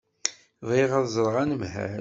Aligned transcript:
Bɣiɣ 0.67 0.91
ad 0.99 1.07
ẓreɣ 1.15 1.35
anemhal. 1.43 1.89